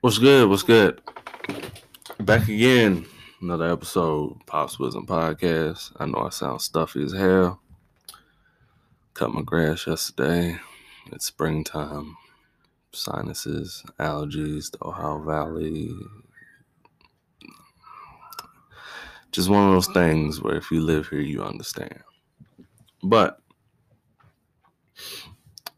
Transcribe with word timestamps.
What's 0.00 0.18
good? 0.18 0.48
What's 0.48 0.62
good? 0.62 1.00
Back 2.20 2.46
again. 2.46 3.04
Another 3.42 3.72
episode, 3.72 4.38
Pops 4.46 4.78
Wisdom 4.78 5.08
Podcast. 5.08 5.90
I 5.96 6.06
know 6.06 6.20
I 6.20 6.28
sound 6.28 6.60
stuffy 6.60 7.02
as 7.02 7.12
hell. 7.12 7.60
Cut 9.14 9.34
my 9.34 9.42
grass 9.42 9.88
yesterday. 9.88 10.56
It's 11.10 11.26
springtime. 11.26 12.16
Sinuses, 12.92 13.82
allergies, 13.98 14.70
the 14.70 14.86
Ohio 14.86 15.18
Valley. 15.18 15.90
Just 19.32 19.48
one 19.48 19.66
of 19.66 19.74
those 19.74 19.88
things 19.88 20.40
where 20.40 20.54
if 20.54 20.70
you 20.70 20.80
live 20.80 21.08
here, 21.08 21.18
you 21.18 21.42
understand. 21.42 22.04
But 23.02 23.40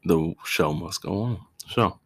the 0.05 0.35
show 0.45 0.75
must 0.75 1.01
go 1.01 1.23
on. 1.23 1.41
So, 1.71 1.99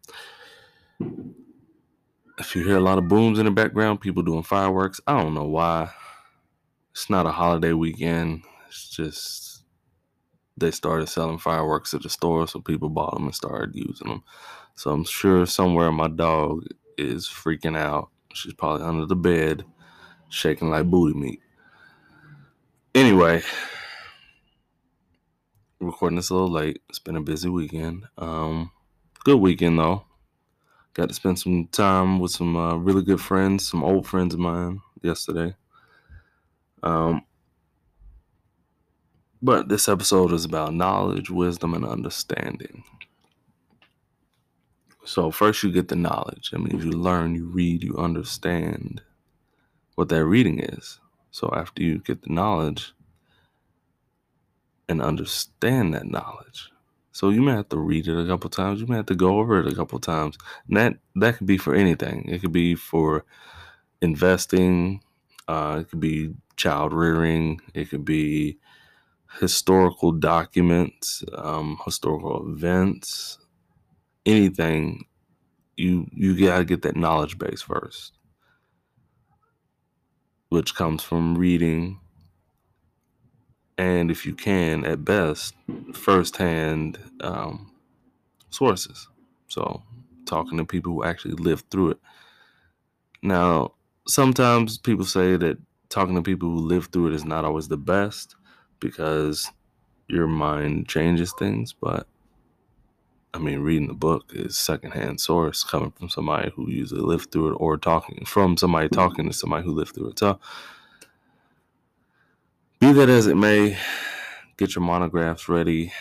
if 2.37 2.55
you 2.55 2.63
hear 2.63 2.77
a 2.77 2.81
lot 2.81 2.97
of 2.97 3.07
booms 3.07 3.39
in 3.39 3.45
the 3.45 3.51
background, 3.51 4.01
people 4.01 4.23
doing 4.23 4.43
fireworks, 4.43 4.99
I 5.07 5.21
don't 5.21 5.33
know 5.33 5.45
why. 5.45 5.91
It's 6.91 7.09
not 7.09 7.25
a 7.25 7.31
holiday 7.31 7.73
weekend. 7.73 8.43
It's 8.67 8.89
just 8.89 9.63
they 10.57 10.71
started 10.71 11.07
selling 11.07 11.37
fireworks 11.37 11.93
at 11.93 12.03
the 12.03 12.09
store, 12.09 12.47
so 12.47 12.59
people 12.59 12.89
bought 12.89 13.13
them 13.13 13.25
and 13.25 13.35
started 13.35 13.75
using 13.75 14.07
them. 14.07 14.23
So 14.75 14.91
I'm 14.91 15.03
sure 15.03 15.45
somewhere 15.45 15.91
my 15.91 16.07
dog 16.07 16.65
is 16.97 17.27
freaking 17.27 17.77
out. 17.77 18.09
She's 18.33 18.53
probably 18.53 18.85
under 18.85 19.05
the 19.05 19.15
bed, 19.15 19.63
shaking 20.29 20.69
like 20.69 20.85
booty 20.85 21.17
meat. 21.17 21.41
Anyway, 22.93 23.41
recording 25.79 26.15
this 26.15 26.29
a 26.29 26.33
little 26.33 26.51
late. 26.51 26.81
It's 26.89 26.99
been 26.99 27.17
a 27.17 27.21
busy 27.21 27.49
weekend. 27.49 28.05
Um, 28.17 28.71
good 29.23 29.37
weekend 29.37 29.79
though. 29.79 30.05
Got 30.95 31.09
to 31.09 31.13
spend 31.13 31.37
some 31.37 31.67
time 31.67 32.19
with 32.19 32.31
some 32.31 32.55
uh, 32.55 32.75
really 32.75 33.03
good 33.03 33.19
friends, 33.19 33.67
some 33.69 33.83
old 33.83 34.07
friends 34.07 34.33
of 34.33 34.39
mine 34.39 34.81
yesterday. 35.01 35.53
Um, 36.83 37.25
but 39.41 39.67
this 39.67 39.89
episode 39.89 40.31
is 40.31 40.45
about 40.45 40.73
knowledge, 40.73 41.29
wisdom, 41.29 41.73
and 41.73 41.85
understanding. 41.85 42.85
So, 45.03 45.31
first, 45.31 45.63
you 45.63 45.71
get 45.71 45.89
the 45.89 45.97
knowledge. 45.97 46.51
That 46.51 46.59
means 46.59 46.85
you 46.85 46.91
learn, 46.91 47.35
you 47.35 47.45
read, 47.45 47.83
you 47.83 47.97
understand 47.97 49.01
what 49.95 50.07
that 50.09 50.25
reading 50.25 50.59
is. 50.59 50.99
So, 51.29 51.53
after 51.53 51.83
you 51.83 51.99
get 51.99 52.21
the 52.21 52.33
knowledge 52.33 52.93
and 54.87 55.01
understand 55.01 55.93
that 55.93 56.07
knowledge, 56.07 56.71
so 57.15 57.29
you 57.29 57.41
may 57.41 57.53
have 57.53 57.69
to 57.69 57.79
read 57.79 58.09
it 58.09 58.19
a 58.19 58.27
couple 58.27 58.49
times. 58.49 58.81
You 58.81 58.87
may 58.87 58.97
have 58.97 59.05
to 59.05 59.15
go 59.15 59.39
over 59.39 59.61
it 59.61 59.71
a 59.71 59.73
couple 59.73 59.97
times. 59.99 60.37
And 60.67 60.75
that 60.75 60.97
that 61.15 61.37
could 61.37 61.47
be 61.47 61.57
for 61.57 61.73
anything. 61.73 62.27
It 62.27 62.41
could 62.41 62.51
be 62.51 62.75
for 62.75 63.23
investing. 64.01 65.01
Uh, 65.47 65.77
it 65.81 65.89
could 65.89 66.01
be 66.01 66.33
child 66.57 66.93
rearing. 66.93 67.61
It 67.73 67.89
could 67.89 68.03
be 68.03 68.57
historical 69.39 70.11
documents, 70.11 71.23
um, 71.37 71.79
historical 71.85 72.51
events, 72.51 73.39
anything. 74.25 75.05
You 75.77 76.07
you 76.13 76.37
gotta 76.37 76.65
get 76.65 76.81
that 76.81 76.97
knowledge 76.97 77.37
base 77.37 77.61
first, 77.61 78.11
which 80.49 80.75
comes 80.75 81.01
from 81.03 81.37
reading 81.37 82.01
and 83.77 84.09
if 84.09 84.25
you 84.25 84.33
can, 84.33 84.85
at 84.85 85.03
best, 85.03 85.53
firsthand 85.93 86.97
um, 87.21 87.71
sources. 88.49 89.07
So, 89.47 89.83
talking 90.25 90.57
to 90.57 90.65
people 90.65 90.93
who 90.93 91.03
actually 91.03 91.35
lived 91.35 91.69
through 91.69 91.91
it. 91.91 91.99
Now, 93.21 93.73
sometimes 94.07 94.77
people 94.77 95.05
say 95.05 95.37
that 95.37 95.57
talking 95.89 96.15
to 96.15 96.21
people 96.21 96.49
who 96.49 96.59
lived 96.59 96.91
through 96.91 97.07
it 97.07 97.13
is 97.13 97.25
not 97.25 97.45
always 97.45 97.67
the 97.67 97.77
best 97.77 98.35
because 98.79 99.51
your 100.07 100.27
mind 100.27 100.87
changes 100.87 101.33
things, 101.37 101.73
but 101.73 102.07
I 103.33 103.37
mean, 103.37 103.59
reading 103.59 103.89
the 103.89 103.93
book 103.93 104.31
is 104.33 104.57
secondhand 104.57 105.19
source 105.19 105.63
coming 105.63 105.91
from 105.91 106.07
somebody 106.07 106.51
who 106.55 106.69
usually 106.69 107.01
lived 107.01 107.31
through 107.31 107.53
it 107.53 107.57
or 107.59 107.77
talking 107.77 108.23
from 108.25 108.55
somebody 108.55 108.87
talking 108.87 109.27
to 109.27 109.33
somebody 109.33 109.65
who 109.65 109.73
lived 109.73 109.93
through 109.93 110.11
it. 110.11 110.19
So, 110.19 110.39
be 112.79 112.93
that 112.93 113.09
as 113.09 113.27
it 113.27 113.35
may, 113.37 113.77
get 114.57 114.75
your 114.75 114.83
monographs 114.83 115.49
ready, 115.49 115.93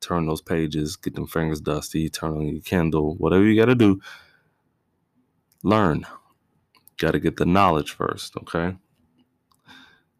turn 0.00 0.26
those 0.26 0.42
pages, 0.42 0.96
get 0.96 1.14
them 1.16 1.26
fingers 1.26 1.60
dusty, 1.60 2.08
turn 2.10 2.32
on 2.36 2.48
your 2.48 2.62
Kindle, 2.62 3.16
whatever 3.16 3.44
you 3.44 3.60
got 3.60 3.66
to 3.66 3.74
do. 3.76 4.00
Learn. 5.64 6.06
Got 6.98 7.12
to 7.12 7.20
get 7.20 7.36
the 7.36 7.46
knowledge 7.46 7.92
first, 7.92 8.36
okay? 8.38 8.76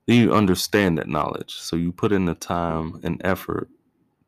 Then 0.07 0.17
you 0.21 0.35
understand 0.35 0.99
that 0.99 1.09
knowledge. 1.09 1.55
So 1.55 1.77
you 1.77 1.93
put 1.93 2.13
in 2.13 2.27
the 2.27 2.35
time 2.35 3.01
and 3.05 3.21
effort 3.25 3.69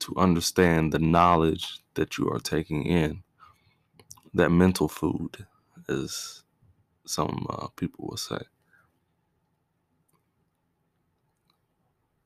to 0.00 0.14
understand 0.16 0.92
the 0.92 1.00
knowledge 1.00 1.80
that 1.94 2.18
you 2.18 2.28
are 2.30 2.40
taking 2.40 2.84
in. 2.84 3.22
That 4.34 4.50
mental 4.50 4.88
food, 4.88 5.46
as 5.88 6.44
some 7.06 7.46
uh, 7.50 7.68
people 7.76 8.06
will 8.08 8.18
say. 8.18 8.38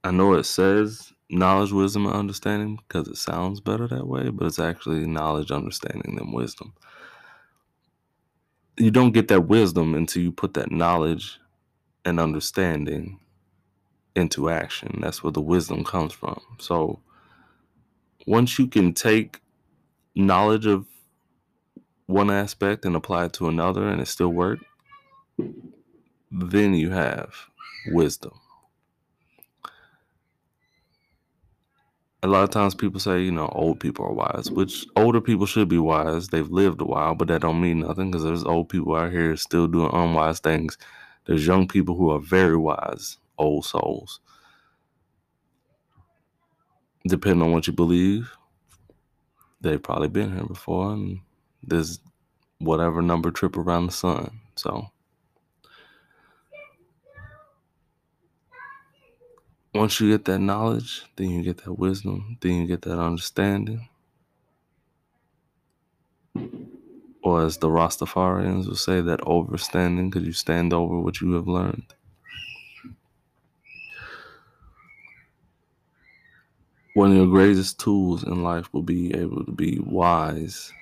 I 0.09 0.13
know 0.13 0.33
it 0.33 0.45
says 0.45 1.13
knowledge, 1.29 1.71
wisdom, 1.73 2.07
and 2.07 2.17
understanding 2.17 2.79
because 2.89 3.09
it 3.09 3.19
sounds 3.19 3.61
better 3.61 3.87
that 3.89 4.07
way, 4.09 4.31
but 4.31 4.47
it's 4.47 4.59
actually 4.59 5.07
knowledge, 5.07 5.51
understanding, 5.51 6.19
and 6.19 6.33
wisdom. 6.33 6.73
You 8.79 8.91
don't 8.91 9.13
get 9.13 9.29
that 9.29 9.49
wisdom 9.49 9.95
until 9.95 10.23
you 10.23 10.33
put 10.33 10.55
that 10.55 10.73
knowledge 10.73 11.39
and 12.07 12.21
understanding 12.21 13.21
into 14.17 14.51
action. 14.51 15.01
That's 15.03 15.23
where 15.23 15.33
the 15.33 15.43
wisdom 15.43 15.85
comes 15.85 16.15
from. 16.15 16.41
So 16.59 17.01
once 18.27 18.59
you 18.59 18.67
can 18.67 18.95
take 18.95 19.41
knowledge 20.15 20.67
of 20.67 20.87
one 22.07 22.31
aspect 22.31 22.87
and 22.87 22.97
apply 22.97 23.27
it 23.27 23.35
to 23.35 23.49
another 23.49 23.89
and 23.89 24.01
it 24.01 24.09
still 24.09 24.31
work, 24.31 24.61
then 26.31 26.75
you 26.75 26.91
have 26.91 27.35
wisdom. 27.93 28.33
A 32.23 32.27
lot 32.27 32.43
of 32.43 32.51
times 32.51 32.75
people 32.75 32.99
say, 32.99 33.23
you 33.23 33.31
know, 33.31 33.49
old 33.53 33.79
people 33.79 34.05
are 34.05 34.13
wise, 34.13 34.51
which 34.51 34.87
older 34.97 35.21
people 35.21 35.47
should 35.47 35.69
be 35.69 35.79
wise. 35.79 36.29
They've 36.29 36.51
lived 36.51 36.81
a 36.81 36.85
while, 36.85 37.15
but 37.15 37.29
that 37.29 37.43
don't 37.43 37.61
mean 37.61 37.81
nothing 37.81 38.11
because 38.11 38.25
there's 38.25 38.45
old 38.45 38.69
people 38.69 38.97
out 38.97 39.13
here 39.13 39.37
still 39.37 39.69
doing 39.69 39.91
unwise 39.93 40.41
things. 40.41 40.77
There's 41.27 41.47
young 41.47 41.69
people 41.69 41.95
who 41.95 42.11
are 42.11 42.19
very 42.19 42.57
wise, 42.57 43.19
old 43.39 43.65
souls. 43.65 44.21
Depending 47.07 47.43
on 47.43 47.53
what 47.53 47.67
you 47.69 47.73
believe, 47.73 48.33
they've 49.61 49.83
probably 49.83 50.09
been 50.09 50.35
here 50.35 50.47
before, 50.47 50.93
and 50.93 51.21
there's 51.63 52.01
whatever 52.59 53.01
number 53.01 53.31
trip 53.31 53.57
around 53.57 53.87
the 53.87 53.93
sun. 53.93 54.41
So 54.57 54.91
once 59.79 60.01
you 60.01 60.11
get 60.11 60.25
that 60.25 60.41
knowledge, 60.41 61.05
then 61.15 61.31
you 61.31 61.41
get 61.41 61.59
that 61.59 61.73
wisdom, 61.73 62.37
then 62.41 62.63
you 62.63 62.67
get 62.67 62.83
that 62.83 62.99
understanding. 62.99 63.89
Or 67.23 67.45
as 67.45 67.59
the 67.59 67.69
Rastafarians 67.69 68.67
will 68.67 68.75
say, 68.75 69.01
that 69.01 69.21
overstanding, 69.21 70.11
because 70.11 70.27
you 70.27 70.33
stand 70.33 70.73
over 70.73 70.99
what 70.99 71.21
you 71.21 71.33
have 71.35 71.47
learned. 71.47 71.95
One 76.95 77.13
of 77.13 77.17
your 77.17 77.29
greatest 77.29 77.79
tools 77.79 78.25
in 78.25 78.43
life 78.43 78.69
will 78.73 78.83
be 78.83 79.15
able 79.15 79.45
to 79.45 79.53
be 79.53 79.79
wise 79.79 80.73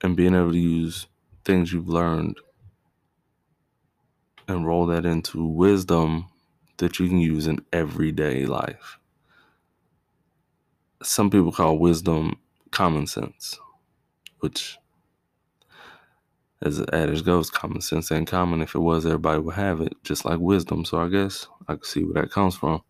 and 0.00 0.16
being 0.16 0.34
able 0.34 0.50
to 0.50 0.58
use 0.58 1.06
things 1.44 1.72
you've 1.72 1.88
learned 1.88 2.38
and 4.48 4.66
roll 4.66 4.86
that 4.86 5.06
into 5.06 5.44
wisdom 5.44 6.26
that 6.80 7.00
you 7.00 7.08
can 7.08 7.20
use 7.20 7.48
in 7.48 7.64
everyday 7.72 8.46
life. 8.46 8.98
Some 11.02 11.30
people 11.30 11.52
call 11.52 11.78
wisdom 11.78 12.38
common 12.72 13.06
sense, 13.06 13.58
which, 14.40 14.78
as 16.62 16.78
the 16.78 16.94
adage 16.94 17.24
goes, 17.24 17.50
common 17.50 17.80
sense 17.80 18.12
ain't 18.12 18.28
common. 18.28 18.62
If 18.62 18.74
it 18.74 18.80
was, 18.80 19.06
everybody 19.06 19.40
would 19.40 19.56
have 19.56 19.80
it, 19.80 19.94
just 20.04 20.24
like 20.24 20.40
wisdom. 20.40 20.84
So 20.84 21.00
I 21.00 21.08
guess 21.08 21.46
I 21.68 21.74
can 21.74 21.84
see 21.84 22.04
where 22.04 22.22
that 22.22 22.32
comes 22.32 22.56
from. 22.56 22.82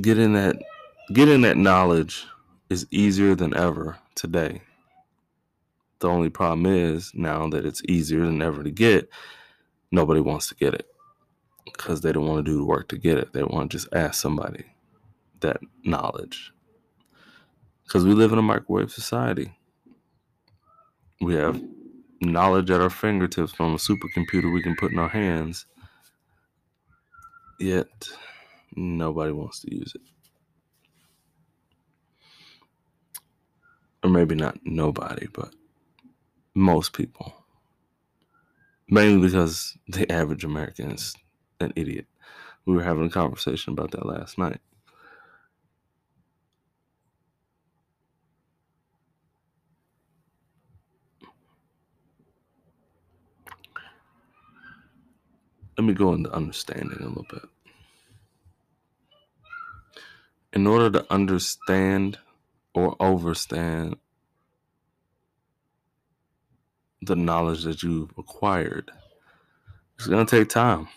Getting 0.00 0.34
that 0.34 0.56
getting 1.12 1.42
that 1.42 1.56
knowledge 1.56 2.26
is 2.70 2.86
easier 2.90 3.34
than 3.34 3.56
ever 3.56 3.98
today. 4.14 4.62
The 6.00 6.08
only 6.08 6.30
problem 6.30 6.66
is 6.66 7.12
now 7.14 7.48
that 7.50 7.66
it's 7.66 7.82
easier 7.88 8.26
than 8.26 8.42
ever 8.42 8.62
to 8.64 8.70
get, 8.70 9.08
nobody 9.92 10.20
wants 10.20 10.48
to 10.48 10.56
get 10.56 10.74
it 10.74 10.86
because 11.66 12.02
they 12.02 12.12
don't 12.12 12.26
want 12.26 12.44
to 12.44 12.50
do 12.50 12.58
the 12.58 12.64
work 12.64 12.88
to 12.88 12.98
get 12.98 13.18
it. 13.18 13.32
They 13.32 13.44
want 13.44 13.70
to 13.72 13.78
just 13.78 13.88
ask 13.94 14.20
somebody. 14.20 14.64
that 15.40 15.58
knowledge. 15.84 16.52
Because 17.84 18.04
we 18.04 18.12
live 18.14 18.32
in 18.32 18.38
a 18.38 18.42
microwave 18.42 18.90
society. 18.92 19.56
We 21.20 21.34
have 21.36 21.62
knowledge 22.20 22.70
at 22.70 22.80
our 22.80 22.90
fingertips 22.90 23.52
from 23.52 23.74
a 23.74 23.78
supercomputer 23.78 24.52
we 24.52 24.62
can 24.62 24.76
put 24.76 24.92
in 24.92 24.98
our 24.98 25.08
hands. 25.08 25.66
Yet, 27.60 28.08
nobody 28.76 29.32
wants 29.32 29.60
to 29.62 29.74
use 29.74 29.94
it. 29.94 30.02
Or 34.04 34.10
maybe 34.10 34.34
not 34.34 34.58
nobody, 34.64 35.28
but 35.32 35.54
most 36.54 36.92
people. 36.92 37.34
Mainly 38.88 39.26
because 39.26 39.76
the 39.86 40.10
average 40.10 40.44
American 40.44 40.92
is 40.92 41.14
an 41.60 41.72
idiot. 41.76 42.06
We 42.64 42.74
were 42.74 42.82
having 42.82 43.06
a 43.06 43.10
conversation 43.10 43.72
about 43.72 43.90
that 43.92 44.06
last 44.06 44.38
night. 44.38 44.60
let 55.78 55.84
me 55.84 55.94
go 55.94 56.12
into 56.12 56.30
understanding 56.34 56.98
a 56.98 57.06
little 57.06 57.26
bit. 57.30 57.42
In 60.52 60.66
order 60.66 60.90
to 60.90 61.12
understand 61.12 62.18
or 62.74 62.96
overstand 62.96 63.96
the 67.08 67.16
knowledge 67.16 67.64
that 67.64 67.82
you've 67.82 68.10
acquired, 68.16 68.90
it's 69.96 70.06
going 70.06 70.24
to 70.24 70.38
take 70.38 70.48
time. 70.48 70.88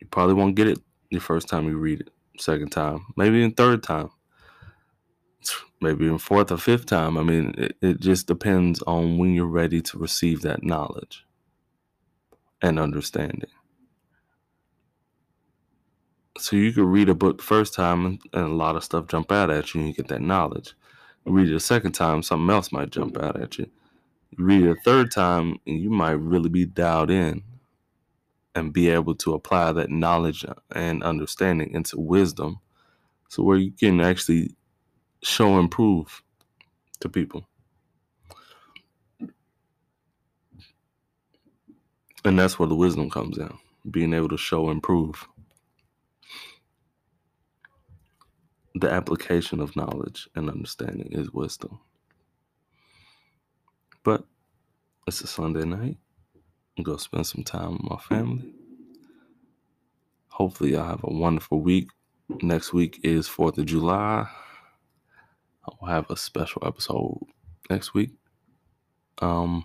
You 0.00 0.06
probably 0.06 0.34
won't 0.34 0.56
get 0.56 0.68
it 0.68 0.78
the 1.10 1.18
first 1.18 1.48
time 1.48 1.66
you 1.66 1.76
read 1.76 2.00
it, 2.00 2.10
second 2.38 2.70
time, 2.70 3.04
maybe 3.16 3.38
even 3.38 3.52
third 3.52 3.82
time, 3.82 4.10
maybe 5.80 6.06
even 6.06 6.18
fourth 6.18 6.50
or 6.50 6.56
fifth 6.56 6.86
time. 6.86 7.18
I 7.18 7.22
mean, 7.22 7.54
it, 7.58 7.76
it 7.82 8.00
just 8.00 8.26
depends 8.26 8.82
on 8.82 9.18
when 9.18 9.34
you're 9.34 9.46
ready 9.46 9.82
to 9.82 9.98
receive 9.98 10.42
that 10.42 10.62
knowledge 10.62 11.24
and 12.62 12.78
understanding. 12.78 13.50
So 16.38 16.56
you 16.56 16.72
could 16.72 16.84
read 16.84 17.08
a 17.10 17.14
book 17.14 17.38
the 17.38 17.44
first 17.44 17.74
time 17.74 18.06
and, 18.06 18.20
and, 18.32 18.44
a 18.44 18.54
lot 18.54 18.76
of 18.76 18.84
stuff 18.84 19.08
jump 19.08 19.30
out 19.30 19.50
at 19.50 19.74
you 19.74 19.80
and 19.80 19.88
you 19.88 19.94
get 19.94 20.08
that 20.08 20.22
knowledge. 20.22 20.74
You 21.26 21.32
read 21.32 21.50
it 21.50 21.54
a 21.54 21.60
second 21.60 21.92
time, 21.92 22.22
something 22.22 22.48
else 22.48 22.72
might 22.72 22.90
jump 22.90 23.18
out 23.18 23.38
at 23.38 23.58
you. 23.58 23.68
Read 24.38 24.64
it 24.64 24.70
a 24.70 24.80
third 24.82 25.10
time 25.10 25.58
and 25.66 25.80
you 25.80 25.90
might 25.90 26.12
really 26.12 26.48
be 26.48 26.66
dialed 26.66 27.10
in 27.10 27.42
and 28.54 28.72
be 28.72 28.90
able 28.90 29.14
to 29.16 29.34
apply 29.34 29.72
that 29.72 29.90
knowledge 29.90 30.44
and 30.72 31.02
understanding 31.02 31.72
into 31.74 31.98
wisdom 32.00 32.60
so 33.28 33.42
where 33.42 33.58
you 33.58 33.72
can 33.72 34.00
actually 34.00 34.56
show 35.22 35.58
and 35.58 35.70
prove 35.70 36.22
to 37.00 37.08
people. 37.08 37.46
And 42.24 42.38
that's 42.38 42.58
where 42.58 42.68
the 42.68 42.76
wisdom 42.76 43.10
comes 43.10 43.38
in 43.38 43.52
being 43.90 44.14
able 44.14 44.28
to 44.30 44.38
show 44.38 44.70
and 44.70 44.82
prove. 44.82 45.28
The 48.74 48.90
application 48.90 49.60
of 49.60 49.76
knowledge 49.76 50.28
and 50.36 50.50
understanding 50.50 51.08
is 51.12 51.32
wisdom. 51.32 51.80
But 54.04 54.24
it's 55.06 55.20
a 55.20 55.26
Sunday 55.26 55.64
night. 55.64 55.98
I'm 56.78 56.84
going 56.84 56.98
to 56.98 57.04
spend 57.04 57.26
some 57.26 57.44
time 57.44 57.72
with 57.72 57.82
my 57.82 57.96
family. 57.98 58.54
Hopefully, 60.28 60.76
I 60.76 60.86
have 60.86 61.04
a 61.04 61.12
wonderful 61.12 61.60
week. 61.60 61.88
Next 62.42 62.72
week 62.72 63.00
is 63.02 63.28
4th 63.28 63.58
of 63.58 63.66
July. 63.66 64.28
I'll 65.64 65.88
have 65.88 66.10
a 66.10 66.16
special 66.16 66.62
episode 66.66 67.18
next 67.68 67.92
week. 67.92 68.12
Um, 69.18 69.64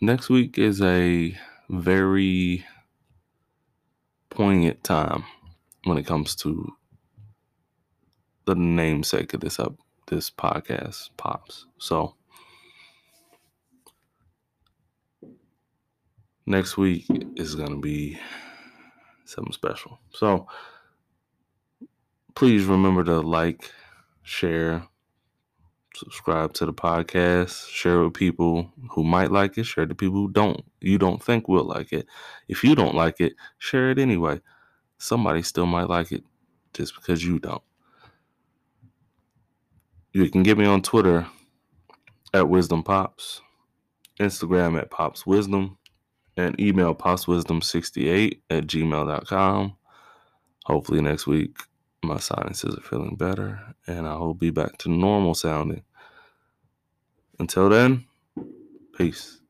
next 0.00 0.28
week 0.28 0.58
is 0.58 0.82
a 0.82 1.36
very 1.70 2.66
poignant 4.30 4.84
time 4.84 5.24
when 5.84 5.96
it 5.96 6.06
comes 6.06 6.34
to 6.36 6.72
the 8.46 8.54
namesake 8.54 9.32
of 9.34 9.40
this 9.40 9.58
up 9.58 9.74
this 10.06 10.30
podcast 10.30 11.10
pops. 11.16 11.66
So 11.78 12.14
next 16.46 16.76
week 16.76 17.06
is 17.36 17.54
gonna 17.54 17.78
be 17.78 18.18
something 19.24 19.52
special. 19.52 19.98
So 20.10 20.46
please 22.34 22.64
remember 22.64 23.04
to 23.04 23.20
like, 23.20 23.70
share, 24.22 24.86
subscribe 25.94 26.52
to 26.54 26.66
the 26.66 26.72
podcast, 26.72 27.68
share 27.68 28.00
with 28.00 28.14
people 28.14 28.70
who 28.90 29.04
might 29.04 29.30
like 29.30 29.58
it, 29.58 29.64
share 29.64 29.86
to 29.86 29.94
people 29.94 30.16
who 30.16 30.30
don't. 30.30 30.64
You 30.80 30.98
don't 30.98 31.22
think 31.22 31.48
will 31.48 31.64
like 31.64 31.92
it. 31.92 32.06
If 32.48 32.64
you 32.64 32.74
don't 32.74 32.94
like 32.94 33.20
it, 33.20 33.34
share 33.58 33.90
it 33.90 33.98
anyway. 33.98 34.40
Somebody 34.98 35.42
still 35.42 35.66
might 35.66 35.88
like 35.88 36.12
it 36.12 36.24
just 36.74 36.94
because 36.94 37.24
you 37.24 37.38
don't. 37.38 37.62
You 40.14 40.28
can 40.28 40.42
get 40.42 40.58
me 40.58 40.66
on 40.66 40.82
Twitter 40.82 41.26
at 42.34 42.48
Wisdom 42.48 42.82
Pops, 42.82 43.40
Instagram 44.20 44.78
at 44.78 44.90
Pops 44.90 45.26
Wisdom, 45.26 45.78
and 46.36 46.58
email 46.60 46.94
popswisdom68 46.94 48.40
at 48.50 48.66
gmail.com. 48.66 49.76
Hopefully 50.66 51.00
next 51.00 51.26
week 51.26 51.56
my 52.04 52.18
sinuses 52.18 52.74
are 52.76 52.82
feeling 52.82 53.16
better 53.16 53.74
and 53.86 54.06
I 54.06 54.16
will 54.16 54.34
be 54.34 54.50
back 54.50 54.78
to 54.78 54.90
normal 54.90 55.34
sounding. 55.34 55.82
Until 57.38 57.68
then, 57.68 58.04
peace. 58.96 59.41